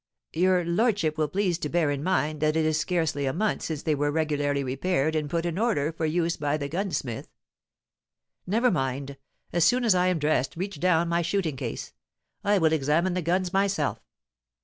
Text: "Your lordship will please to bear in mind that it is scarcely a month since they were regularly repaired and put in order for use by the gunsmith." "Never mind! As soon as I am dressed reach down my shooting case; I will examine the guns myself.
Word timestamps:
"Your 0.33 0.65
lordship 0.65 1.15
will 1.19 1.27
please 1.27 1.59
to 1.59 1.69
bear 1.69 1.91
in 1.91 2.01
mind 2.01 2.39
that 2.41 2.55
it 2.55 2.65
is 2.65 2.79
scarcely 2.79 3.27
a 3.27 3.33
month 3.33 3.61
since 3.61 3.83
they 3.83 3.93
were 3.93 4.09
regularly 4.09 4.63
repaired 4.63 5.15
and 5.15 5.29
put 5.29 5.45
in 5.45 5.59
order 5.59 5.91
for 5.93 6.07
use 6.07 6.37
by 6.37 6.57
the 6.57 6.67
gunsmith." 6.67 7.27
"Never 8.47 8.71
mind! 8.71 9.17
As 9.53 9.63
soon 9.63 9.83
as 9.85 9.93
I 9.93 10.07
am 10.07 10.17
dressed 10.17 10.55
reach 10.57 10.79
down 10.79 11.07
my 11.07 11.21
shooting 11.21 11.55
case; 11.55 11.93
I 12.43 12.57
will 12.57 12.73
examine 12.73 13.13
the 13.13 13.21
guns 13.21 13.53
myself. 13.53 14.01